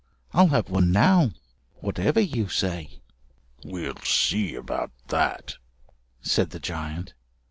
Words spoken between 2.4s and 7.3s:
say." "We'll see about that," said the giant.